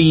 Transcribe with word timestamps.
Yo, 0.00 0.04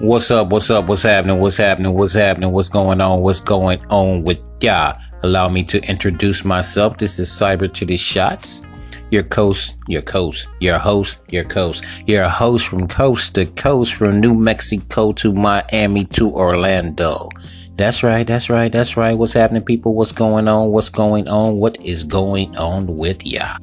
what's 0.00 0.32
up? 0.32 0.50
What's 0.50 0.68
up? 0.68 0.86
What's 0.86 1.04
happening? 1.04 1.38
What's 1.38 1.56
happening? 1.56 1.94
What's 1.94 2.14
happening? 2.14 2.50
What's 2.50 2.68
going 2.68 3.00
on? 3.00 3.20
What's 3.20 3.38
going 3.38 3.80
on 3.86 4.24
with 4.24 4.40
ya? 4.60 4.94
Allow 5.22 5.48
me 5.48 5.62
to 5.62 5.80
introduce 5.88 6.44
myself. 6.44 6.98
This 6.98 7.20
is 7.20 7.28
Cyber 7.28 7.72
to 7.72 7.86
the 7.86 7.96
Shots. 7.96 8.66
Your 9.12 9.22
coast, 9.22 9.76
your 9.86 10.02
coast, 10.02 10.48
your 10.58 10.78
host, 10.78 11.20
your 11.30 11.44
coast, 11.44 11.84
your 12.08 12.28
host 12.28 12.66
from 12.66 12.88
coast 12.88 13.36
to 13.36 13.46
coast, 13.46 13.94
from 13.94 14.18
New 14.18 14.34
Mexico 14.34 15.12
to 15.12 15.32
Miami 15.32 16.04
to 16.06 16.32
Orlando. 16.32 17.28
That's 17.76 18.02
right, 18.02 18.26
that's 18.26 18.50
right, 18.50 18.72
that's 18.72 18.96
right. 18.96 19.16
What's 19.16 19.34
happening, 19.34 19.62
people? 19.62 19.94
What's 19.94 20.10
going 20.10 20.48
on? 20.48 20.72
What's 20.72 20.88
going 20.88 21.28
on? 21.28 21.58
What 21.58 21.80
is 21.80 22.02
going 22.02 22.56
on 22.56 22.96
with 22.96 23.24
ya? 23.24 23.58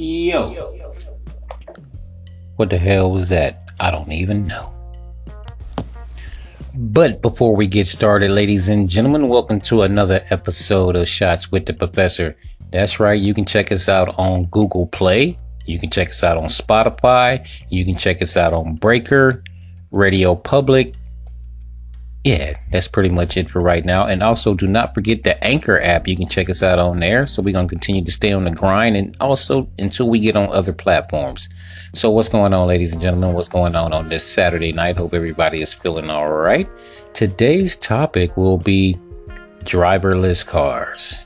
Yo. 0.00 0.54
What 2.54 2.70
the 2.70 2.78
hell 2.78 3.10
was 3.10 3.30
that? 3.30 3.68
I 3.80 3.90
don't 3.90 4.12
even 4.12 4.46
know. 4.46 4.72
But 6.72 7.20
before 7.20 7.56
we 7.56 7.66
get 7.66 7.88
started, 7.88 8.30
ladies 8.30 8.68
and 8.68 8.88
gentlemen, 8.88 9.26
welcome 9.26 9.60
to 9.62 9.82
another 9.82 10.24
episode 10.30 10.94
of 10.94 11.08
Shots 11.08 11.50
with 11.50 11.66
the 11.66 11.72
Professor. 11.72 12.36
That's 12.70 13.00
right, 13.00 13.20
you 13.20 13.34
can 13.34 13.44
check 13.44 13.72
us 13.72 13.88
out 13.88 14.16
on 14.20 14.44
Google 14.44 14.86
Play. 14.86 15.36
You 15.66 15.80
can 15.80 15.90
check 15.90 16.10
us 16.10 16.22
out 16.22 16.36
on 16.36 16.44
Spotify. 16.44 17.44
You 17.68 17.84
can 17.84 17.96
check 17.96 18.22
us 18.22 18.36
out 18.36 18.52
on 18.52 18.76
Breaker, 18.76 19.42
Radio 19.90 20.36
Public, 20.36 20.94
yeah, 22.24 22.58
that's 22.70 22.88
pretty 22.88 23.08
much 23.08 23.36
it 23.36 23.48
for 23.48 23.60
right 23.60 23.84
now. 23.84 24.06
And 24.06 24.22
also, 24.22 24.54
do 24.54 24.66
not 24.66 24.94
forget 24.94 25.22
the 25.22 25.42
Anchor 25.42 25.80
app. 25.80 26.08
You 26.08 26.16
can 26.16 26.28
check 26.28 26.50
us 26.50 26.62
out 26.62 26.78
on 26.78 27.00
there. 27.00 27.26
So 27.26 27.42
we're 27.42 27.54
gonna 27.54 27.68
continue 27.68 28.04
to 28.04 28.12
stay 28.12 28.32
on 28.32 28.44
the 28.44 28.50
grind, 28.50 28.96
and 28.96 29.16
also 29.20 29.70
until 29.78 30.08
we 30.08 30.20
get 30.20 30.36
on 30.36 30.52
other 30.52 30.72
platforms. 30.72 31.48
So 31.94 32.10
what's 32.10 32.28
going 32.28 32.52
on, 32.52 32.68
ladies 32.68 32.92
and 32.92 33.00
gentlemen? 33.00 33.32
What's 33.32 33.48
going 33.48 33.74
on 33.74 33.92
on 33.92 34.08
this 34.08 34.24
Saturday 34.24 34.72
night? 34.72 34.96
Hope 34.96 35.14
everybody 35.14 35.62
is 35.62 35.72
feeling 35.72 36.10
all 36.10 36.30
right. 36.30 36.68
Today's 37.14 37.76
topic 37.76 38.36
will 38.36 38.58
be 38.58 38.98
driverless 39.60 40.46
cars. 40.46 41.24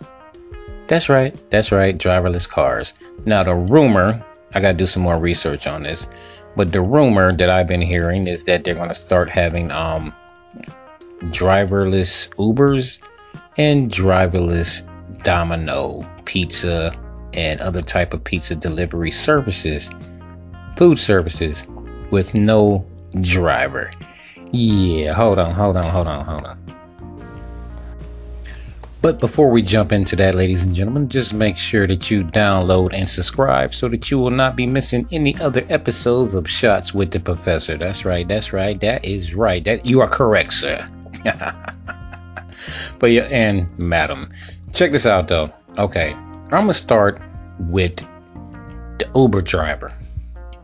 That's 0.86 1.08
right. 1.08 1.34
That's 1.50 1.72
right. 1.72 1.96
Driverless 1.96 2.48
cars. 2.48 2.94
Now, 3.24 3.42
the 3.42 3.54
rumor, 3.54 4.24
I 4.54 4.60
got 4.60 4.72
to 4.72 4.78
do 4.78 4.86
some 4.86 5.02
more 5.02 5.18
research 5.18 5.66
on 5.66 5.84
this, 5.84 6.08
but 6.56 6.70
the 6.70 6.82
rumor 6.82 7.34
that 7.34 7.50
I've 7.50 7.66
been 7.66 7.82
hearing 7.82 8.26
is 8.26 8.44
that 8.44 8.62
they're 8.62 8.74
going 8.74 8.88
to 8.88 8.94
start 8.94 9.30
having 9.30 9.70
um, 9.70 10.12
driverless 11.30 12.28
Ubers 12.36 13.00
and 13.56 13.90
driverless 13.90 14.88
Domino 15.22 16.08
pizza 16.24 16.96
and 17.34 17.60
other 17.60 17.82
type 17.82 18.12
of 18.12 18.24
pizza 18.24 18.54
delivery 18.54 19.10
services, 19.10 19.90
food 20.76 20.98
services 20.98 21.64
with 22.10 22.34
no 22.34 22.84
driver. 23.20 23.90
Yeah, 24.52 25.12
hold 25.12 25.38
on, 25.38 25.54
hold 25.54 25.76
on, 25.76 25.84
hold 25.84 26.06
on, 26.06 26.24
hold 26.24 26.44
on. 26.44 26.58
But 29.00 29.18
before 29.18 29.50
we 29.50 29.62
jump 29.62 29.90
into 29.90 30.14
that, 30.16 30.36
ladies 30.36 30.62
and 30.62 30.72
gentlemen, 30.72 31.08
just 31.08 31.34
make 31.34 31.56
sure 31.56 31.88
that 31.88 32.08
you 32.08 32.22
download 32.22 32.90
and 32.92 33.08
subscribe 33.08 33.74
so 33.74 33.88
that 33.88 34.12
you 34.12 34.18
will 34.18 34.30
not 34.30 34.54
be 34.54 34.64
missing 34.64 35.08
any 35.10 35.36
other 35.40 35.66
episodes 35.68 36.34
of 36.34 36.48
Shots 36.48 36.94
with 36.94 37.10
the 37.10 37.18
Professor. 37.18 37.76
That's 37.76 38.04
right, 38.04 38.28
that's 38.28 38.52
right, 38.52 38.80
that 38.80 39.04
is 39.04 39.34
right. 39.34 39.64
That 39.64 39.84
you 39.86 40.00
are 40.02 40.08
correct, 40.08 40.52
sir. 40.52 40.88
but 42.98 43.10
yeah, 43.10 43.28
and 43.30 43.68
madam, 43.78 44.30
check 44.72 44.92
this 44.92 45.06
out 45.06 45.28
though. 45.28 45.52
Okay, 45.78 46.12
I'm 46.12 46.48
gonna 46.48 46.74
start 46.74 47.20
with 47.58 47.96
the 48.98 49.10
Uber 49.14 49.42
driver. 49.42 49.92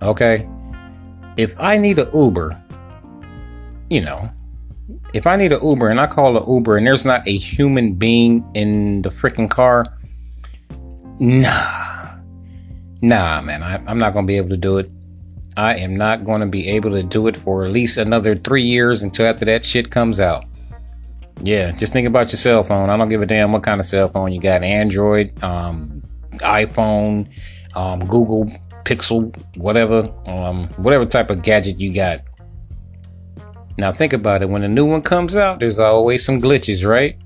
Okay, 0.03 0.49
if 1.37 1.59
I 1.59 1.77
need 1.77 1.99
an 1.99 2.09
Uber, 2.12 2.60
you 3.91 4.00
know, 4.00 4.31
if 5.15 5.27
I 5.27 5.37
need 5.37 5.53
an 5.53 5.65
Uber 5.65 5.88
and 5.88 6.00
I 6.00 6.06
call 6.06 6.37
an 6.37 6.49
Uber 6.49 6.77
and 6.77 6.87
there's 6.87 7.05
not 7.05 7.27
a 7.27 7.37
human 7.37 7.94
being 7.94 8.49
in 8.55 9.03
the 9.03 9.09
freaking 9.09 9.50
car, 9.50 9.87
nah, 11.19 12.19
nah, 13.00 13.43
man, 13.43 13.62
I, 13.62 13.82
I'm 13.87 13.99
not 13.99 14.12
gonna 14.12 14.27
be 14.27 14.37
able 14.37 14.50
to 14.50 14.56
do 14.56 14.78
it. 14.78 14.91
I 15.59 15.75
am 15.78 15.97
not 15.97 16.25
going 16.25 16.41
to 16.41 16.47
be 16.47 16.69
able 16.69 16.93
to 16.93 17.03
do 17.03 17.27
it 17.27 17.37
for 17.37 17.65
at 17.65 17.72
least 17.72 17.99
another 17.99 18.37
three 18.37 18.62
years 18.62 19.03
until 19.03 19.27
after 19.27 19.44
that 19.47 19.65
shit 19.65 19.91
comes 19.91 20.21
out. 20.21 20.44
Yeah, 21.43 21.72
just 21.72 21.93
think 21.93 22.06
about 22.06 22.28
your 22.28 22.37
cell 22.37 22.65
phone. 22.65 22.91
I 22.91 22.97
don't 22.97 23.09
give 23.09 23.22
a 23.22 23.26
damn 23.26 23.53
what 23.53 23.62
kind 23.62 23.81
of 23.81 23.87
cell 23.87 24.09
phone 24.09 24.32
you 24.32 24.41
got 24.41 24.62
Android, 24.62 25.32
um, 25.43 26.03
iPhone, 26.38 27.28
um, 27.76 28.00
Google 28.00 28.50
Pixel, 28.84 29.34
whatever, 29.56 30.12
um, 30.26 30.69
whatever 30.76 31.06
type 31.06 31.31
of 31.31 31.43
gadget 31.43 31.78
you 31.78 31.94
got. 31.94 32.22
Now, 33.76 33.93
think 33.93 34.12
about 34.12 34.43
it. 34.43 34.49
When 34.49 34.65
a 34.65 34.69
new 34.69 34.84
one 34.84 35.03
comes 35.03 35.37
out, 35.37 35.60
there's 35.60 35.78
always 35.78 36.25
some 36.25 36.41
glitches, 36.41 36.88
right? 36.88 37.16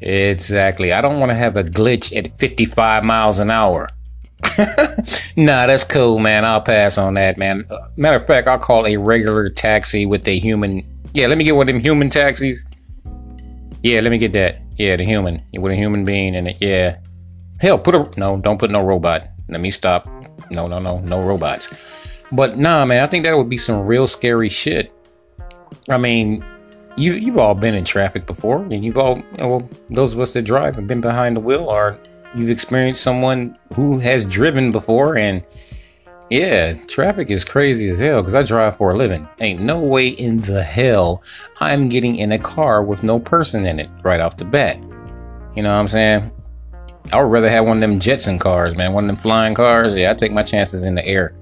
Exactly. 0.00 0.92
I 0.92 1.00
don't 1.00 1.20
want 1.20 1.30
to 1.30 1.36
have 1.36 1.56
a 1.56 1.62
glitch 1.62 2.16
at 2.16 2.36
55 2.40 3.04
miles 3.04 3.38
an 3.38 3.50
hour. 3.50 3.88
nah, 5.36 5.66
that's 5.66 5.84
cool, 5.84 6.18
man. 6.18 6.44
I'll 6.44 6.60
pass 6.60 6.98
on 6.98 7.14
that, 7.14 7.38
man. 7.38 7.64
Matter 7.96 8.16
of 8.16 8.26
fact, 8.26 8.48
I'll 8.48 8.58
call 8.58 8.86
a 8.86 8.96
regular 8.96 9.48
taxi 9.48 10.04
with 10.04 10.26
a 10.26 10.36
human. 10.38 10.84
Yeah, 11.14 11.28
let 11.28 11.38
me 11.38 11.44
get 11.44 11.54
one 11.54 11.68
of 11.68 11.74
them 11.74 11.82
human 11.82 12.10
taxis 12.10 12.64
yeah, 13.86 14.00
let 14.00 14.10
me 14.10 14.18
get 14.18 14.32
that. 14.32 14.62
Yeah, 14.76 14.96
the 14.96 15.04
human 15.04 15.40
with 15.52 15.70
a 15.70 15.76
human 15.76 16.04
being 16.04 16.34
in 16.34 16.48
it. 16.48 16.56
Yeah. 16.60 16.98
Hell, 17.60 17.78
put 17.78 17.94
a 17.94 18.10
no. 18.18 18.36
Don't 18.36 18.58
put 18.58 18.70
no 18.70 18.82
robot. 18.82 19.28
Let 19.48 19.60
me 19.60 19.70
stop. 19.70 20.08
No, 20.50 20.66
no, 20.66 20.80
no, 20.80 20.98
no 20.98 21.22
robots. 21.22 21.70
But 22.32 22.58
nah, 22.58 22.84
man, 22.84 23.02
I 23.02 23.06
think 23.06 23.24
that 23.24 23.36
would 23.36 23.48
be 23.48 23.56
some 23.56 23.86
real 23.86 24.08
scary 24.08 24.48
shit. 24.48 24.92
I 25.88 25.98
mean, 25.98 26.44
you 26.96 27.12
you've 27.12 27.38
all 27.38 27.54
been 27.54 27.74
in 27.76 27.84
traffic 27.84 28.26
before, 28.26 28.62
and 28.62 28.84
you've 28.84 28.98
all 28.98 29.22
well, 29.38 29.68
those 29.88 30.14
of 30.14 30.20
us 30.20 30.32
that 30.32 30.42
drive 30.42 30.74
have 30.74 30.88
been 30.88 31.00
behind 31.00 31.36
the 31.36 31.40
wheel, 31.40 31.66
or 31.66 31.96
you've 32.34 32.50
experienced 32.50 33.02
someone 33.02 33.56
who 33.74 33.98
has 34.00 34.26
driven 34.26 34.72
before, 34.72 35.16
and 35.16 35.44
yeah, 36.30 36.74
traffic 36.86 37.30
is 37.30 37.44
crazy 37.44 37.88
as 37.88 38.00
hell 38.00 38.20
because 38.20 38.34
I 38.34 38.42
drive 38.42 38.76
for 38.76 38.92
a 38.92 38.96
living. 38.96 39.28
Ain't 39.40 39.60
no 39.60 39.78
way 39.78 40.08
in 40.08 40.40
the 40.40 40.62
hell 40.62 41.22
I'm 41.60 41.88
getting 41.88 42.16
in 42.16 42.32
a 42.32 42.38
car 42.38 42.82
with 42.82 43.02
no 43.02 43.20
person 43.20 43.64
in 43.64 43.78
it 43.78 43.88
right 44.02 44.20
off 44.20 44.36
the 44.36 44.44
bat. 44.44 44.76
You 45.54 45.62
know 45.62 45.70
what 45.70 45.80
I'm 45.80 45.88
saying? 45.88 46.30
I 47.12 47.22
would 47.22 47.30
rather 47.30 47.48
have 47.48 47.64
one 47.64 47.76
of 47.76 47.80
them 47.80 48.00
Jetson 48.00 48.38
cars, 48.38 48.74
man. 48.74 48.92
One 48.92 49.04
of 49.04 49.08
them 49.08 49.16
flying 49.16 49.54
cars. 49.54 49.94
Yeah, 49.94 50.10
I 50.10 50.14
take 50.14 50.32
my 50.32 50.42
chances 50.42 50.84
in 50.84 50.96
the 50.96 51.06
air. 51.06 51.32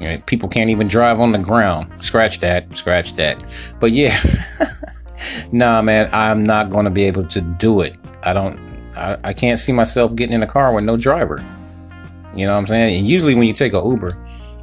You 0.00 0.08
know, 0.08 0.18
people 0.24 0.48
can't 0.48 0.70
even 0.70 0.88
drive 0.88 1.20
on 1.20 1.32
the 1.32 1.38
ground. 1.38 2.02
Scratch 2.02 2.40
that. 2.40 2.74
Scratch 2.74 3.14
that. 3.16 3.36
But 3.78 3.92
yeah, 3.92 4.16
nah, 5.52 5.82
man, 5.82 6.08
I'm 6.12 6.44
not 6.44 6.70
going 6.70 6.86
to 6.86 6.90
be 6.90 7.04
able 7.04 7.26
to 7.28 7.40
do 7.40 7.82
it. 7.82 7.94
I 8.22 8.32
don't. 8.32 8.58
I, 8.96 9.18
I 9.22 9.32
can't 9.32 9.58
see 9.58 9.72
myself 9.72 10.14
getting 10.14 10.34
in 10.34 10.42
a 10.42 10.46
car 10.46 10.72
with 10.74 10.84
no 10.84 10.96
driver. 10.96 11.44
You 12.34 12.46
know 12.46 12.52
what 12.52 12.60
I'm 12.60 12.66
saying? 12.66 12.98
And 12.98 13.06
usually 13.06 13.34
when 13.34 13.46
you 13.46 13.54
take 13.54 13.72
a 13.72 13.82
Uber, 13.82 14.10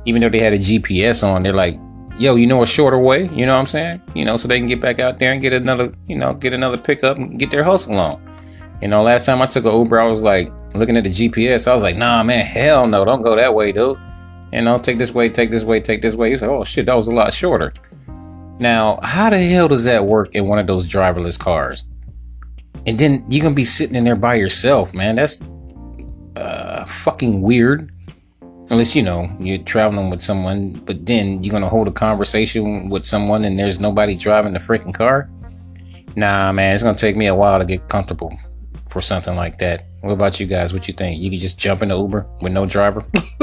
even 0.05 0.21
though 0.21 0.29
they 0.29 0.39
had 0.39 0.53
a 0.53 0.57
GPS 0.57 1.27
on, 1.27 1.43
they're 1.43 1.53
like, 1.53 1.79
yo, 2.17 2.35
you 2.35 2.47
know 2.47 2.63
a 2.63 2.67
shorter 2.67 2.99
way? 2.99 3.23
You 3.29 3.45
know 3.45 3.53
what 3.53 3.61
I'm 3.61 3.65
saying? 3.65 4.01
You 4.15 4.25
know, 4.25 4.37
so 4.37 4.47
they 4.47 4.57
can 4.59 4.67
get 4.67 4.81
back 4.81 4.99
out 4.99 5.17
there 5.17 5.31
and 5.31 5.41
get 5.41 5.53
another, 5.53 5.93
you 6.07 6.15
know, 6.15 6.33
get 6.33 6.53
another 6.53 6.77
pickup 6.77 7.17
and 7.17 7.39
get 7.39 7.51
their 7.51 7.63
hustle 7.63 7.97
on. 7.97 8.21
You 8.81 8.87
know, 8.87 9.03
last 9.03 9.25
time 9.25 9.41
I 9.41 9.45
took 9.45 9.65
a 9.65 9.71
Uber, 9.71 9.99
I 9.99 10.07
was 10.07 10.23
like 10.23 10.51
looking 10.73 10.97
at 10.97 11.03
the 11.03 11.09
GPS. 11.09 11.67
I 11.67 11.73
was 11.73 11.83
like, 11.83 11.97
nah, 11.97 12.23
man, 12.23 12.45
hell 12.45 12.87
no, 12.87 13.05
don't 13.05 13.21
go 13.21 13.35
that 13.35 13.53
way, 13.53 13.71
dude. 13.71 13.97
You 14.51 14.61
know, 14.61 14.79
take 14.79 14.97
this 14.97 15.13
way, 15.13 15.29
take 15.29 15.51
this 15.51 15.63
way, 15.63 15.79
take 15.79 16.01
this 16.01 16.15
way. 16.15 16.31
He's 16.31 16.41
like, 16.41 16.49
oh 16.49 16.63
shit, 16.63 16.85
that 16.87 16.95
was 16.95 17.07
a 17.07 17.13
lot 17.13 17.33
shorter. 17.33 17.73
Now, 18.59 18.99
how 19.03 19.29
the 19.29 19.39
hell 19.39 19.67
does 19.67 19.85
that 19.85 20.05
work 20.05 20.35
in 20.35 20.47
one 20.47 20.59
of 20.59 20.67
those 20.67 20.89
driverless 20.89 21.39
cars? 21.39 21.83
And 22.85 22.97
then 22.97 23.25
you're 23.29 23.43
gonna 23.43 23.55
be 23.55 23.65
sitting 23.65 23.95
in 23.95 24.03
there 24.03 24.15
by 24.15 24.35
yourself, 24.35 24.93
man. 24.93 25.15
That's 25.15 25.39
uh, 26.39 26.85
fucking 26.85 27.41
weird. 27.41 27.91
Unless 28.71 28.95
you 28.95 29.01
know 29.01 29.35
you're 29.39 29.57
traveling 29.57 30.09
with 30.09 30.21
someone, 30.21 30.73
but 30.85 31.05
then 31.05 31.43
you're 31.43 31.51
gonna 31.51 31.69
hold 31.69 31.87
a 31.87 31.91
conversation 31.91 32.89
with 32.89 33.05
someone 33.05 33.43
and 33.43 33.57
there's 33.57 33.79
nobody 33.79 34.15
driving 34.15 34.53
the 34.53 34.59
freaking 34.59 34.93
car. 34.93 35.29
Nah, 36.15 36.51
man, 36.51 36.73
it's 36.73 36.83
gonna 36.83 36.97
take 36.97 37.15
me 37.15 37.27
a 37.27 37.35
while 37.35 37.59
to 37.59 37.65
get 37.65 37.87
comfortable 37.89 38.37
for 38.89 39.01
something 39.01 39.35
like 39.35 39.57
that. 39.59 39.85
What 40.01 40.11
about 40.11 40.39
you 40.39 40.45
guys? 40.45 40.71
What 40.71 40.87
you 40.87 40.93
think? 40.93 41.19
You 41.19 41.29
can 41.29 41.39
just 41.39 41.59
jump 41.59 41.81
in 41.81 41.89
the 41.89 41.97
Uber 41.97 42.27
with 42.41 42.53
no 42.53 42.65
driver? 42.65 43.03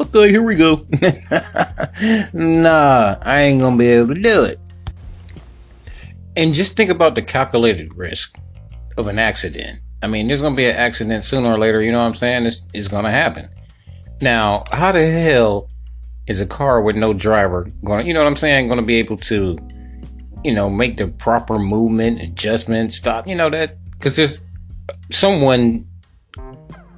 okay, 0.00 0.28
here 0.30 0.42
we 0.42 0.56
go. 0.56 0.86
nah, 2.32 3.16
I 3.22 3.42
ain't 3.42 3.60
gonna 3.60 3.76
be 3.76 3.88
able 3.88 4.14
to 4.14 4.20
do 4.20 4.44
it. 4.44 4.58
And 6.36 6.54
just 6.54 6.76
think 6.76 6.90
about 6.90 7.14
the 7.14 7.22
calculated 7.22 7.94
risk 7.94 8.38
of 8.96 9.06
an 9.08 9.18
accident. 9.18 9.80
I 10.04 10.06
mean, 10.06 10.28
there's 10.28 10.42
gonna 10.42 10.54
be 10.54 10.66
an 10.66 10.76
accident 10.76 11.24
sooner 11.24 11.52
or 11.52 11.58
later. 11.58 11.82
You 11.82 11.90
know 11.90 11.98
what 11.98 12.06
I'm 12.06 12.14
saying? 12.14 12.46
It's, 12.46 12.66
it's 12.72 12.88
gonna 12.88 13.10
happen. 13.10 13.48
Now, 14.20 14.64
how 14.72 14.92
the 14.92 15.04
hell 15.10 15.68
is 16.26 16.40
a 16.40 16.46
car 16.46 16.80
with 16.80 16.96
no 16.96 17.12
driver 17.12 17.66
going? 17.84 18.02
to 18.02 18.06
You 18.08 18.14
know 18.14 18.20
what 18.20 18.28
I'm 18.28 18.36
saying? 18.36 18.68
Going 18.68 18.80
to 18.80 18.86
be 18.86 18.96
able 18.96 19.16
to, 19.18 19.58
you 20.42 20.54
know, 20.54 20.70
make 20.70 20.96
the 20.96 21.08
proper 21.08 21.58
movement, 21.58 22.22
adjustment, 22.22 22.92
stop. 22.92 23.26
You 23.26 23.34
know 23.34 23.50
that 23.50 23.76
because 23.92 24.16
there's 24.16 24.44
someone 25.10 25.86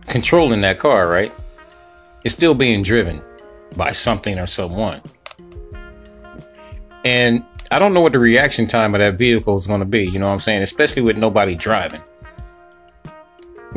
controlling 0.07 0.61
that 0.61 0.79
car, 0.79 1.09
right? 1.09 1.33
It's 2.25 2.35
still 2.35 2.55
being 2.55 2.83
driven 2.83 3.21
by 3.77 3.93
something 3.93 4.39
or 4.39 4.47
someone. 4.47 5.01
And 7.05 7.45
I 7.71 7.79
don't 7.79 7.95
know 7.95 8.01
what 8.01 8.13
the 8.13 8.19
reaction 8.19 8.67
time 8.67 8.95
of 8.95 9.01
that 9.01 9.17
vehicle 9.17 9.57
is 9.57 9.67
going 9.67 9.81
to 9.81 9.87
be. 9.87 10.05
You 10.05 10.19
know 10.19 10.27
what 10.27 10.35
I'm 10.35 10.41
saying? 10.41 10.63
Especially 10.63 11.03
with 11.03 11.17
nobody 11.17 11.55
driving. 11.55 12.01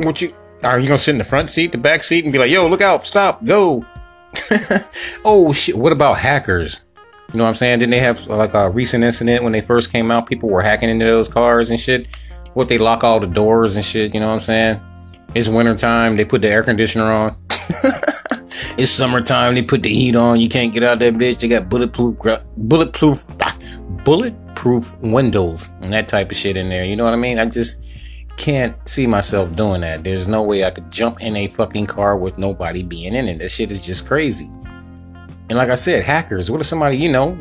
What 0.04 0.22
you 0.22 0.32
are 0.62 0.78
you 0.78 0.88
gonna 0.88 0.98
sit 0.98 1.12
in 1.12 1.18
the 1.18 1.24
front 1.24 1.50
seat, 1.50 1.72
the 1.72 1.78
back 1.78 2.02
seat, 2.02 2.24
and 2.24 2.32
be 2.32 2.38
like, 2.38 2.50
"Yo, 2.50 2.66
look 2.68 2.80
out! 2.80 3.06
Stop! 3.06 3.44
Go!" 3.44 3.84
oh 5.24 5.52
shit! 5.52 5.76
What 5.76 5.92
about 5.92 6.18
hackers? 6.18 6.80
You 7.32 7.38
know 7.38 7.44
what 7.44 7.50
I'm 7.50 7.54
saying? 7.56 7.78
Didn't 7.78 7.90
they 7.90 7.98
have 7.98 8.26
like 8.26 8.54
a 8.54 8.70
recent 8.70 9.04
incident 9.04 9.44
when 9.44 9.52
they 9.52 9.60
first 9.60 9.92
came 9.92 10.10
out? 10.10 10.26
People 10.26 10.48
were 10.48 10.62
hacking 10.62 10.88
into 10.88 11.04
those 11.04 11.28
cars 11.28 11.70
and 11.70 11.78
shit. 11.78 12.16
What 12.54 12.68
they 12.68 12.78
lock 12.78 13.04
all 13.04 13.20
the 13.20 13.26
doors 13.26 13.76
and 13.76 13.84
shit. 13.84 14.14
You 14.14 14.20
know 14.20 14.28
what 14.28 14.34
I'm 14.34 14.40
saying? 14.40 14.80
It's 15.34 15.48
wintertime. 15.48 16.16
They 16.16 16.24
put 16.24 16.42
the 16.42 16.50
air 16.50 16.64
conditioner 16.64 17.12
on. 17.12 17.36
it's 18.76 18.90
summertime. 18.90 19.54
They 19.54 19.62
put 19.62 19.82
the 19.82 19.90
heat 19.90 20.16
on. 20.16 20.40
You 20.40 20.48
can't 20.48 20.72
get 20.72 20.82
out 20.82 20.98
that 20.98 21.14
bitch. 21.14 21.38
They 21.38 21.48
got 21.48 21.68
bulletproof, 21.68 22.18
bulletproof, 22.56 23.24
ah, 23.40 23.56
bulletproof 24.04 24.98
windows 24.98 25.70
and 25.82 25.92
that 25.92 26.08
type 26.08 26.30
of 26.30 26.36
shit 26.36 26.56
in 26.56 26.68
there. 26.68 26.84
You 26.84 26.96
know 26.96 27.04
what 27.04 27.12
I 27.12 27.16
mean? 27.16 27.38
I 27.38 27.44
just 27.44 27.84
can't 28.40 28.74
see 28.88 29.06
myself 29.06 29.54
doing 29.54 29.82
that. 29.82 30.02
There's 30.02 30.26
no 30.26 30.42
way 30.42 30.64
I 30.64 30.70
could 30.70 30.90
jump 30.90 31.20
in 31.20 31.36
a 31.36 31.46
fucking 31.46 31.86
car 31.86 32.16
with 32.16 32.38
nobody 32.38 32.82
being 32.82 33.14
in 33.14 33.28
it. 33.28 33.38
That 33.38 33.50
shit 33.50 33.70
is 33.70 33.84
just 33.84 34.06
crazy. 34.06 34.46
And 34.46 35.58
like 35.58 35.68
I 35.68 35.74
said, 35.74 36.02
hackers. 36.02 36.50
What 36.50 36.58
if 36.58 36.66
somebody, 36.66 36.96
you 36.96 37.12
know, 37.12 37.38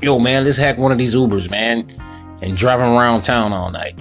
yo 0.00 0.18
man, 0.18 0.42
let's 0.42 0.56
hack 0.56 0.78
one 0.78 0.90
of 0.90 0.98
these 0.98 1.14
Ubers, 1.14 1.48
man, 1.48 1.88
and 2.42 2.56
driving 2.56 2.86
around 2.86 3.22
town 3.22 3.52
all 3.52 3.70
night. 3.70 3.96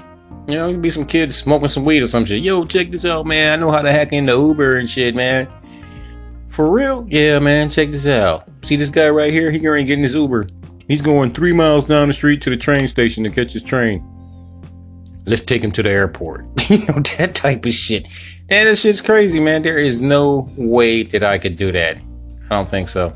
You 0.48 0.56
know, 0.56 0.76
be 0.76 0.90
some 0.90 1.06
kids 1.06 1.36
smoking 1.36 1.68
some 1.68 1.86
weed 1.86 2.02
or 2.02 2.08
some 2.08 2.26
shit. 2.26 2.42
Yo, 2.42 2.66
check 2.66 2.90
this 2.90 3.06
out, 3.06 3.28
man. 3.28 3.54
I 3.54 3.62
know 3.62 3.70
how 3.70 3.84
to 3.84 3.92
hack 3.92 4.12
into 4.12 4.34
Uber 4.34 4.78
and 4.78 4.90
shit, 4.90 5.14
man. 5.14 5.48
For 6.48 6.72
real? 6.72 7.06
Yeah, 7.08 7.38
man. 7.38 7.70
Check 7.70 7.92
this 7.92 8.08
out. 8.08 8.50
See 8.64 8.78
this 8.78 8.90
guy 8.90 9.12
right 9.12 9.32
here? 9.32 9.52
He 9.52 9.58
ain't 9.58 9.86
getting 9.86 10.04
his 10.04 10.16
Uber. 10.16 10.48
He's 10.88 11.04
going 11.04 11.34
three 11.34 11.54
miles 11.54 11.86
down 11.86 12.08
the 12.08 12.16
street 12.16 12.42
to 12.42 12.50
the 12.50 12.58
train 12.58 12.88
station 12.88 13.24
to 13.26 13.30
catch 13.30 13.54
his 13.54 13.62
train. 13.62 14.04
Let's 15.26 15.44
take 15.44 15.64
him 15.64 15.72
to 15.74 15.84
the 15.84 15.90
airport. 15.90 16.46
you 16.70 16.80
know, 16.80 17.00
that 17.18 17.36
type 17.36 17.66
of 17.66 17.74
shit. 17.74 18.08
Man, 18.50 18.66
that 18.66 18.78
shit's 18.78 19.02
crazy, 19.02 19.40
man. 19.40 19.62
There 19.62 19.78
is 19.78 20.02
no 20.02 20.50
way 20.58 21.04
that 21.04 21.24
I 21.24 21.38
could 21.38 21.56
do 21.56 21.72
that. 21.72 21.98
I 21.98 22.50
don't 22.50 22.70
think 22.70 22.90
so. 22.90 23.14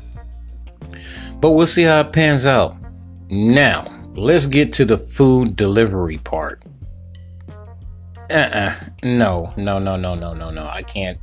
But 1.40 1.50
we'll 1.50 1.66
see 1.66 1.82
how 1.82 2.00
it 2.00 2.12
pans 2.12 2.46
out. 2.46 2.76
Now, 3.28 3.92
let's 4.14 4.46
get 4.46 4.72
to 4.74 4.84
the 4.84 4.98
food 4.98 5.56
delivery 5.56 6.18
part. 6.18 6.62
Uh-uh. 8.30 8.74
No, 9.02 9.52
no, 9.56 9.78
no, 9.78 9.96
no, 9.96 10.14
no, 10.14 10.32
no, 10.32 10.50
no. 10.50 10.66
I 10.66 10.82
can't. 10.82 11.18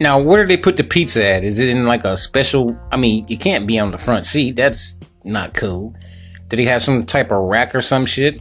Now, 0.00 0.20
where 0.20 0.44
do 0.44 0.48
they 0.48 0.60
put 0.60 0.76
the 0.76 0.84
pizza 0.84 1.24
at? 1.24 1.44
Is 1.44 1.58
it 1.58 1.68
in 1.68 1.86
like 1.86 2.04
a 2.04 2.16
special? 2.16 2.78
I 2.92 2.96
mean, 2.96 3.26
you 3.28 3.38
can't 3.38 3.66
be 3.66 3.78
on 3.78 3.90
the 3.90 3.98
front 3.98 4.26
seat. 4.26 4.56
That's 4.56 5.00
not 5.24 5.54
cool. 5.54 5.94
Did 6.48 6.58
he 6.58 6.66
have 6.66 6.82
some 6.82 7.04
type 7.04 7.30
of 7.32 7.42
rack 7.42 7.74
or 7.74 7.80
some 7.80 8.06
shit? 8.06 8.40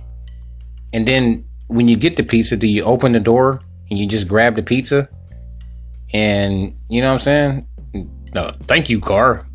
And 0.94 1.08
then 1.08 1.46
when 1.68 1.88
you 1.88 1.98
get 1.98 2.18
the 2.18 2.24
pizza, 2.24 2.56
do 2.58 2.68
you 2.68 2.84
open 2.84 3.12
the 3.12 3.20
door 3.20 3.62
and 3.90 4.00
you 4.00 4.08
just 4.08 4.28
grab 4.28 4.56
the 4.56 4.64
pizza? 4.64 5.10
And 6.14 6.76
you 6.90 7.02
know 7.02 7.08
what 7.08 7.14
I'm 7.14 7.20
saying? 7.20 7.68
No, 8.34 8.52
thank 8.68 8.90
you, 8.90 9.00
car. 9.00 9.48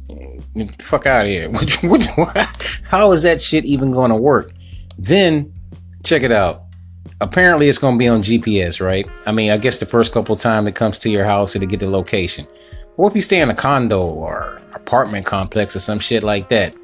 Fuck 0.81 1.07
out 1.07 1.27
of 1.27 1.31
here. 1.31 1.51
How 2.85 3.13
is 3.13 3.23
that 3.23 3.41
shit 3.41 3.65
even 3.65 3.93
going 3.93 4.11
to 4.11 4.17
work? 4.17 4.53
Then 4.99 5.53
check 6.03 6.23
it 6.23 6.33
out 6.33 6.65
apparently 7.21 7.69
it's 7.69 7.79
going 7.79 7.95
to 7.95 7.99
be 7.99 8.09
on 8.09 8.23
GPS, 8.23 8.85
right? 8.85 9.07
I 9.27 9.33
mean, 9.33 9.51
I 9.51 9.59
guess 9.59 9.79
the 9.79 9.87
first 9.87 10.13
couple 10.13 10.35
of 10.35 10.41
times 10.41 10.69
it 10.69 10.75
comes 10.75 10.99
to 11.01 11.11
your 11.11 11.25
house 11.25 11.53
to 11.53 11.59
get 11.59 11.81
the 11.81 11.91
location. 11.91 12.47
What 12.97 13.11
if 13.11 13.17
you 13.17 13.23
stay 13.23 13.41
in 13.41 13.51
a 13.51 13.55
condo 13.55 14.03
or 14.03 14.61
apartment 14.73 15.27
complex 15.27 15.77
or 15.77 15.81
some 15.81 15.99
shit 15.99 16.23
like 16.23 16.49
that? 16.49 16.75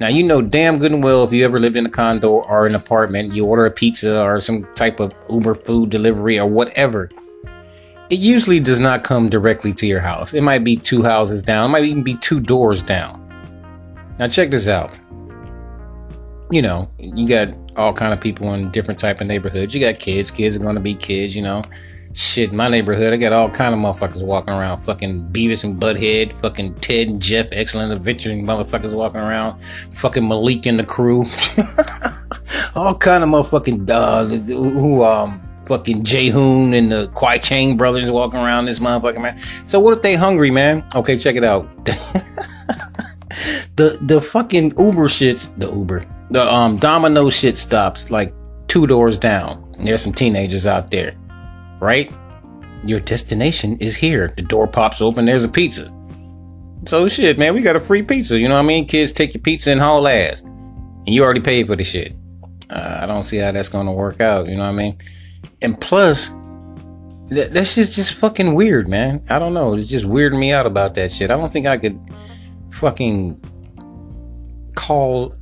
Now 0.00 0.08
you 0.08 0.22
know 0.22 0.40
damn 0.40 0.78
good 0.78 0.92
and 0.92 1.02
well 1.02 1.24
if 1.24 1.32
you 1.32 1.44
ever 1.44 1.58
lived 1.58 1.76
in 1.76 1.86
a 1.86 1.90
condo 1.90 2.42
or 2.42 2.66
an 2.66 2.74
apartment, 2.74 3.34
you 3.34 3.44
order 3.44 3.66
a 3.66 3.70
pizza 3.70 4.22
or 4.22 4.40
some 4.40 4.66
type 4.74 5.00
of 5.00 5.12
Uber 5.28 5.54
food 5.54 5.90
delivery 5.90 6.38
or 6.38 6.46
whatever. 6.46 7.10
It 8.08 8.18
usually 8.18 8.60
does 8.60 8.78
not 8.78 9.04
come 9.04 9.28
directly 9.28 9.72
to 9.74 9.86
your 9.86 10.00
house. 10.00 10.34
It 10.34 10.42
might 10.42 10.64
be 10.64 10.76
two 10.76 11.02
houses 11.02 11.42
down, 11.42 11.70
it 11.70 11.72
might 11.72 11.84
even 11.84 12.04
be 12.04 12.14
two 12.14 12.40
doors 12.40 12.82
down. 12.82 13.24
Now 14.18 14.28
check 14.28 14.50
this 14.50 14.68
out. 14.68 14.92
You 16.50 16.62
know, 16.62 16.90
you 16.98 17.28
got 17.28 17.48
all 17.76 17.92
kind 17.92 18.12
of 18.12 18.20
people 18.20 18.54
in 18.54 18.70
different 18.70 18.98
type 18.98 19.20
of 19.20 19.26
neighborhoods. 19.26 19.74
You 19.74 19.80
got 19.80 19.98
kids. 19.98 20.30
Kids 20.30 20.56
are 20.56 20.60
gonna 20.60 20.80
be 20.80 20.94
kids. 20.94 21.36
You 21.36 21.42
know, 21.42 21.62
shit. 22.14 22.52
My 22.52 22.68
neighborhood, 22.68 23.12
I 23.12 23.16
got 23.16 23.32
all 23.32 23.48
kind 23.48 23.74
of 23.74 23.80
motherfuckers 23.80 24.22
walking 24.22 24.54
around. 24.54 24.80
Fucking 24.80 25.28
Beavis 25.30 25.64
and 25.64 25.80
Butthead. 25.80 26.32
Fucking 26.32 26.74
Ted 26.76 27.08
and 27.08 27.20
Jeff. 27.20 27.48
Excellent 27.52 27.92
adventure 27.92 28.30
motherfuckers 28.30 28.94
walking 28.94 29.20
around. 29.20 29.58
Fucking 29.94 30.26
Malik 30.26 30.66
and 30.66 30.78
the 30.78 30.84
crew. 30.84 31.24
all 32.76 32.94
kind 32.94 33.24
of 33.24 33.30
motherfucking 33.30 33.90
uh, 33.90 34.24
who 34.24 35.04
um 35.04 35.40
fucking 35.66 36.04
Jay 36.04 36.28
Hoon 36.28 36.72
and 36.74 36.90
the 36.90 37.08
Kwai 37.14 37.38
Chang 37.38 37.76
brothers 37.76 38.10
walking 38.10 38.40
around 38.40 38.66
this 38.66 38.78
motherfucking 38.78 39.20
man. 39.20 39.36
So 39.36 39.80
what 39.80 39.96
if 39.96 40.02
they 40.02 40.14
hungry, 40.14 40.50
man? 40.50 40.84
Okay, 40.94 41.18
check 41.18 41.36
it 41.36 41.44
out. 41.44 41.68
the 43.76 43.98
the 44.02 44.20
fucking 44.20 44.70
Uber 44.78 45.08
shits. 45.08 45.56
The 45.58 45.70
Uber 45.70 46.06
the 46.30 46.52
um 46.52 46.78
domino 46.78 47.30
shit 47.30 47.56
stops 47.56 48.10
like 48.10 48.34
two 48.66 48.86
doors 48.86 49.18
down. 49.18 49.64
There's 49.78 50.02
some 50.02 50.12
teenagers 50.12 50.66
out 50.66 50.90
there, 50.90 51.14
right? 51.80 52.12
Your 52.84 53.00
destination 53.00 53.76
is 53.78 53.96
here. 53.96 54.32
The 54.36 54.42
door 54.42 54.66
pops 54.66 55.00
open. 55.00 55.24
There's 55.24 55.44
a 55.44 55.48
pizza. 55.48 55.92
So 56.86 57.08
shit, 57.08 57.38
man, 57.38 57.54
we 57.54 57.60
got 57.60 57.76
a 57.76 57.80
free 57.80 58.02
pizza. 58.02 58.38
You 58.38 58.48
know 58.48 58.54
what 58.54 58.60
I 58.60 58.66
mean? 58.66 58.86
Kids 58.86 59.12
take 59.12 59.34
your 59.34 59.42
pizza 59.42 59.70
and 59.70 59.80
haul 59.80 60.06
ass, 60.06 60.42
and 60.42 61.08
you 61.08 61.24
already 61.24 61.40
paid 61.40 61.66
for 61.66 61.76
the 61.76 61.84
shit. 61.84 62.14
Uh, 62.70 63.00
I 63.02 63.06
don't 63.06 63.24
see 63.24 63.38
how 63.38 63.50
that's 63.50 63.68
gonna 63.68 63.92
work 63.92 64.20
out. 64.20 64.48
You 64.48 64.56
know 64.56 64.64
what 64.64 64.74
I 64.74 64.76
mean? 64.76 64.98
And 65.62 65.80
plus, 65.80 66.28
that, 67.28 67.52
that's 67.52 67.74
just 67.74 67.94
just 67.94 68.14
fucking 68.14 68.54
weird, 68.54 68.88
man. 68.88 69.24
I 69.28 69.38
don't 69.38 69.54
know. 69.54 69.74
It's 69.74 69.88
just 69.88 70.06
weirding 70.06 70.38
me 70.38 70.52
out 70.52 70.66
about 70.66 70.94
that 70.94 71.10
shit. 71.10 71.30
I 71.30 71.36
don't 71.36 71.52
think 71.52 71.66
I 71.66 71.78
could 71.78 71.98
fucking 72.70 73.42
call 74.74 75.34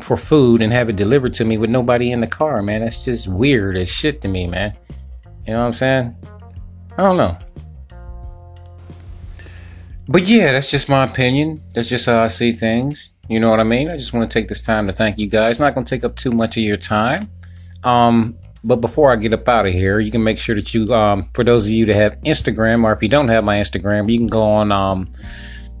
for 0.00 0.16
food 0.16 0.62
and 0.62 0.72
have 0.72 0.88
it 0.88 0.96
delivered 0.96 1.34
to 1.34 1.44
me 1.44 1.58
with 1.58 1.70
nobody 1.70 2.10
in 2.10 2.20
the 2.20 2.26
car, 2.26 2.62
man. 2.62 2.80
That's 2.80 3.04
just 3.04 3.28
weird 3.28 3.76
as 3.76 3.90
shit 3.90 4.20
to 4.22 4.28
me, 4.28 4.46
man. 4.46 4.76
You 5.46 5.52
know 5.52 5.60
what 5.60 5.66
I'm 5.66 5.74
saying? 5.74 6.16
I 6.96 7.02
don't 7.02 7.16
know. 7.16 7.36
But 10.08 10.22
yeah, 10.22 10.52
that's 10.52 10.70
just 10.70 10.88
my 10.88 11.04
opinion. 11.04 11.62
That's 11.74 11.88
just 11.88 12.06
how 12.06 12.22
I 12.22 12.28
see 12.28 12.52
things. 12.52 13.10
You 13.28 13.40
know 13.40 13.50
what 13.50 13.60
I 13.60 13.64
mean? 13.64 13.90
I 13.90 13.96
just 13.96 14.12
want 14.12 14.30
to 14.30 14.34
take 14.34 14.48
this 14.48 14.62
time 14.62 14.86
to 14.86 14.92
thank 14.92 15.18
you 15.18 15.28
guys. 15.28 15.58
Not 15.58 15.74
going 15.74 15.84
to 15.86 15.90
take 15.90 16.04
up 16.04 16.16
too 16.16 16.30
much 16.30 16.56
of 16.56 16.62
your 16.62 16.76
time. 16.76 17.30
Um, 17.82 18.36
but 18.62 18.76
before 18.76 19.12
I 19.12 19.16
get 19.16 19.32
up 19.32 19.48
out 19.48 19.66
of 19.66 19.72
here, 19.72 20.00
you 20.00 20.10
can 20.10 20.22
make 20.22 20.38
sure 20.38 20.54
that 20.54 20.74
you, 20.74 20.92
um, 20.94 21.30
for 21.34 21.44
those 21.44 21.66
of 21.66 21.72
you 21.72 21.86
that 21.86 21.94
have 21.94 22.20
Instagram, 22.20 22.84
or 22.84 22.92
if 22.92 23.02
you 23.02 23.08
don't 23.08 23.28
have 23.28 23.44
my 23.44 23.56
Instagram, 23.56 24.10
you 24.10 24.18
can 24.18 24.26
go 24.26 24.42
on 24.42 24.72
um, 24.72 25.10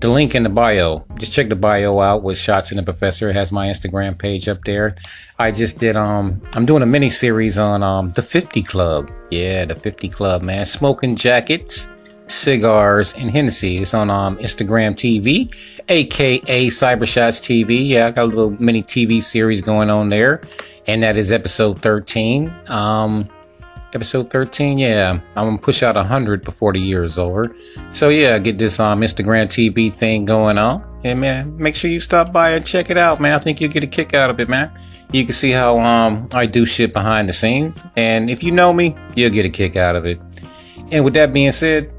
the 0.00 0.08
link 0.08 0.34
in 0.34 0.42
the 0.42 0.48
bio. 0.48 1.04
Just 1.18 1.32
check 1.32 1.48
the 1.48 1.56
bio 1.56 2.00
out 2.00 2.22
with 2.22 2.36
Shots 2.36 2.70
in 2.70 2.76
the 2.76 2.82
Professor. 2.82 3.30
It 3.30 3.34
has 3.34 3.52
my 3.52 3.68
Instagram 3.68 4.18
page 4.18 4.48
up 4.48 4.62
there. 4.64 4.94
I 5.38 5.50
just 5.50 5.80
did 5.80 5.96
um 5.96 6.40
I'm 6.54 6.66
doing 6.66 6.82
a 6.82 6.86
mini 6.86 7.10
series 7.10 7.58
on 7.58 7.82
um 7.82 8.10
the 8.10 8.22
50 8.22 8.62
Club. 8.62 9.10
Yeah, 9.30 9.64
the 9.64 9.74
50 9.74 10.08
Club, 10.08 10.42
man. 10.42 10.64
Smoking 10.64 11.16
jackets, 11.16 11.88
cigars, 12.26 13.14
and 13.14 13.30
Hennessy. 13.30 13.78
It's 13.78 13.94
on 13.94 14.10
um 14.10 14.36
Instagram 14.38 14.94
TV, 14.94 15.48
aka 15.88 16.66
Cybershots 16.68 17.40
TV. 17.40 17.88
Yeah, 17.88 18.08
I 18.08 18.10
got 18.10 18.24
a 18.24 18.26
little 18.26 18.50
mini 18.62 18.82
TV 18.82 19.22
series 19.22 19.60
going 19.60 19.90
on 19.90 20.08
there. 20.08 20.42
And 20.86 21.02
that 21.02 21.16
is 21.16 21.32
episode 21.32 21.80
13. 21.80 22.52
Um 22.68 23.28
episode 23.94 24.28
13 24.28 24.78
yeah 24.78 25.10
i'm 25.36 25.46
gonna 25.46 25.56
push 25.56 25.82
out 25.82 25.94
100 25.94 26.44
before 26.44 26.72
the 26.72 26.80
year 26.80 27.04
is 27.04 27.18
over. 27.18 27.54
So 27.92 28.08
yeah 28.08 28.38
get 28.38 28.58
this 28.58 28.80
um 28.80 29.00
instagram 29.00 29.46
tv 29.46 29.92
thing 29.92 30.24
going 30.24 30.58
on. 30.58 30.84
And 31.04 31.20
man 31.20 31.56
make 31.56 31.76
sure 31.76 31.90
you 31.90 32.00
stop 32.00 32.32
by 32.32 32.50
and 32.50 32.66
check 32.66 32.90
it 32.90 32.96
out 32.96 33.20
man. 33.20 33.34
I 33.34 33.38
think 33.38 33.60
you'll 33.60 33.70
get 33.70 33.84
a 33.84 33.86
kick 33.86 34.14
out 34.14 34.30
of 34.30 34.40
it 34.40 34.48
man. 34.48 34.72
You 35.12 35.24
can 35.24 35.32
see 35.32 35.52
how 35.52 35.78
um 35.78 36.28
i 36.32 36.46
do 36.46 36.66
shit 36.66 36.92
behind 36.92 37.28
the 37.28 37.32
scenes. 37.32 37.86
And 37.96 38.28
if 38.28 38.42
you 38.42 38.50
know 38.50 38.72
me 38.72 38.96
you'll 39.14 39.30
get 39.30 39.46
a 39.46 39.50
kick 39.50 39.76
out 39.76 39.96
of 39.96 40.04
it. 40.06 40.20
And 40.90 41.04
with 41.04 41.14
that 41.14 41.32
being 41.32 41.52
said 41.52 41.92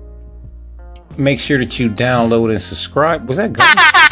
make 1.18 1.40
sure 1.40 1.58
that 1.60 1.80
you 1.80 1.90
download 1.90 2.52
and 2.52 2.62
subscribe. 2.62 3.28
Was 3.28 3.38
that 3.38 3.54
good 3.54 3.64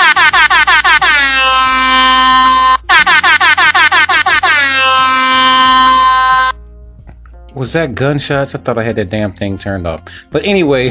Was 7.55 7.73
that 7.73 7.93
gunshots? 7.95 8.55
I 8.55 8.59
thought 8.59 8.77
I 8.77 8.83
had 8.83 8.95
that 8.95 9.09
damn 9.09 9.31
thing 9.31 9.57
turned 9.57 9.85
off. 9.85 10.25
But 10.31 10.45
anyway, 10.45 10.89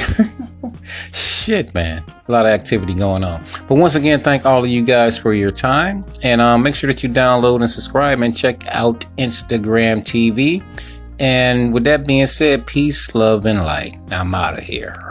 shit, 1.13 1.75
man. 1.75 2.05
A 2.29 2.33
lot 2.33 2.47
of 2.47 2.53
activity 2.53 2.95
going 2.95 3.25
on. 3.25 3.43
But 3.69 3.75
once 3.75 3.97
again, 3.97 4.21
thank 4.21 4.47
all 4.47 4.63
of 4.63 4.71
you 4.71 4.85
guys 4.85 5.19
for 5.19 5.35
your 5.35 5.51
time. 5.51 6.05
And 6.23 6.41
um, 6.41 6.63
make 6.63 6.77
sure 6.77 6.87
that 6.93 7.03
you 7.03 7.09
download 7.09 7.63
and 7.63 7.71
subscribe 7.71 8.21
and 8.21 8.37
check 8.37 8.65
out 8.69 9.01
Instagram 9.19 10.03
TV, 10.03 10.63
And 11.19 11.75
with 11.75 11.85
that 11.85 12.07
being 12.07 12.27
said, 12.29 12.67
peace, 12.67 13.13
love, 13.15 13.45
and 13.45 13.65
light. 13.65 13.99
I'm 14.11 14.35
out 14.35 14.57
of 14.57 14.65
here. 14.65 15.02